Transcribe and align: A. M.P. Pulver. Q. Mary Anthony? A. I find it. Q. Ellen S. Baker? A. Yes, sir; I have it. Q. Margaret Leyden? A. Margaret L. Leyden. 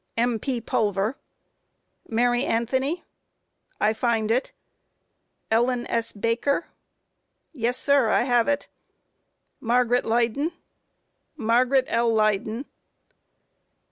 A. 0.17 0.21
M.P. 0.21 0.59
Pulver. 0.61 1.13
Q. 1.13 1.19
Mary 2.15 2.43
Anthony? 2.43 3.03
A. 3.79 3.83
I 3.85 3.93
find 3.93 4.31
it. 4.31 4.45
Q. 4.47 4.53
Ellen 5.51 5.85
S. 5.85 6.11
Baker? 6.11 6.65
A. 6.65 6.67
Yes, 7.53 7.77
sir; 7.77 8.09
I 8.09 8.23
have 8.23 8.47
it. 8.47 8.61
Q. 8.61 8.69
Margaret 9.67 10.05
Leyden? 10.05 10.53
A. 11.37 11.41
Margaret 11.43 11.85
L. 11.87 12.11
Leyden. 12.11 12.65